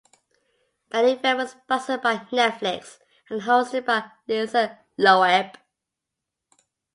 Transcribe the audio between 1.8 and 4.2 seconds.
by Netflix and hosted by